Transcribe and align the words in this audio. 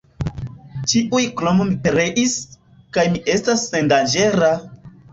Ĉiuj 0.93 1.21
krom 1.41 1.61
mi 1.73 1.77
pereis, 1.85 2.35
kaj 2.99 3.07
mi 3.15 3.25
estas 3.39 3.71
sendanĝera! 3.71 4.55